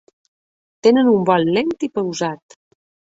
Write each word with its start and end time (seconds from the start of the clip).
Tenen 0.87 1.11
un 1.11 1.27
vol 1.31 1.45
lent 1.59 1.75
i 1.89 1.91
pausat. 1.99 2.57